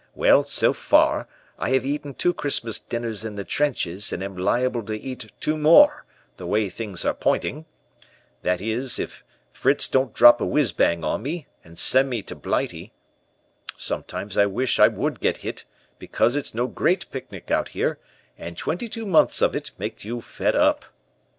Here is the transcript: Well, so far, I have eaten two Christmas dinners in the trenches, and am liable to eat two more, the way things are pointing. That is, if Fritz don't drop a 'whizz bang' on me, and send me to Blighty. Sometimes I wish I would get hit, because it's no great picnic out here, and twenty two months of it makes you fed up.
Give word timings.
Well, 0.15 0.43
so 0.43 0.73
far, 0.73 1.27
I 1.59 1.69
have 1.73 1.85
eaten 1.85 2.15
two 2.15 2.33
Christmas 2.33 2.79
dinners 2.79 3.23
in 3.23 3.35
the 3.35 3.43
trenches, 3.43 4.11
and 4.11 4.23
am 4.23 4.35
liable 4.35 4.81
to 4.81 4.95
eat 4.99 5.31
two 5.39 5.55
more, 5.55 6.05
the 6.37 6.47
way 6.47 6.69
things 6.69 7.05
are 7.05 7.13
pointing. 7.13 7.65
That 8.41 8.61
is, 8.61 8.97
if 8.97 9.23
Fritz 9.51 9.87
don't 9.87 10.11
drop 10.15 10.41
a 10.41 10.43
'whizz 10.43 10.71
bang' 10.71 11.03
on 11.03 11.21
me, 11.21 11.45
and 11.63 11.77
send 11.77 12.09
me 12.09 12.23
to 12.23 12.35
Blighty. 12.35 12.93
Sometimes 13.77 14.39
I 14.39 14.47
wish 14.47 14.79
I 14.79 14.87
would 14.87 15.19
get 15.19 15.37
hit, 15.45 15.65
because 15.99 16.35
it's 16.35 16.55
no 16.55 16.65
great 16.65 17.11
picnic 17.11 17.51
out 17.51 17.67
here, 17.69 17.99
and 18.39 18.57
twenty 18.57 18.89
two 18.89 19.05
months 19.05 19.39
of 19.39 19.55
it 19.55 19.69
makes 19.77 20.03
you 20.03 20.19
fed 20.19 20.55
up. 20.55 20.83